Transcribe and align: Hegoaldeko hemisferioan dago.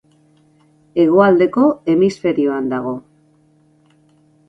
Hegoaldeko 1.03 1.67
hemisferioan 1.95 2.69
dago. 2.75 2.97